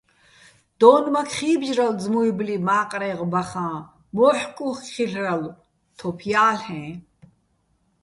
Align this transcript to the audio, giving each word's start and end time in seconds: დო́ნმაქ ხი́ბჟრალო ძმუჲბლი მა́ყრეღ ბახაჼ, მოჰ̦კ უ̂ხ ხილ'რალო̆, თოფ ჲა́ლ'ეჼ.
დო́ნმაქ 0.79 1.29
ხი́ბჟრალო 1.35 1.95
ძმუჲბლი 2.01 2.55
მა́ყრეღ 2.67 3.19
ბახაჼ, 3.31 3.67
მოჰ̦კ 4.15 4.57
უ̂ხ 4.67 4.77
ხილ'რალო̆, 4.91 5.57
თოფ 5.97 6.19
ჲა́ლ'ეჼ. 6.31 6.83